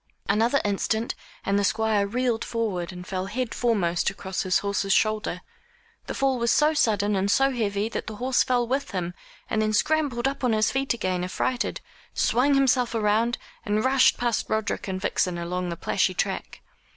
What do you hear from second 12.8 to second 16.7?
round, and rushed past Roderick and Vixen along the plashy track.